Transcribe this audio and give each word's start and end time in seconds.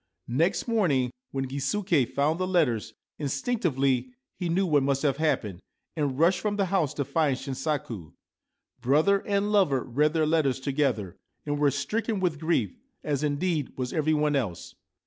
Next 0.27 0.67
morning, 0.67 1.11
when 1.29 1.47
Gisuke 1.47 2.09
found 2.09 2.39
the 2.39 2.47
letters, 2.47 2.95
instinc 3.19 3.59
tively 3.59 4.13
he 4.35 4.49
knew 4.49 4.65
what 4.65 4.81
must 4.81 5.03
have 5.03 5.17
happened, 5.17 5.59
and 5.95 6.17
rushed 6.17 6.39
from 6.39 6.55
the 6.55 6.65
house 6.73 6.95
to 6.95 7.05
find 7.05 7.37
Shinsaku. 7.37 8.13
Brother 8.81 9.19
and 9.27 9.51
lover 9.51 9.83
read 9.83 10.13
their 10.13 10.25
letters 10.25 10.59
together, 10.59 11.17
and 11.45 11.59
were 11.59 11.69
stricken 11.69 12.19
with 12.19 12.39
grief, 12.39 12.79
as, 13.03 13.21
indeed, 13.23 13.77
was 13.77 13.93
every 13.93 14.15
one 14.15 14.35
else. 14.35 14.73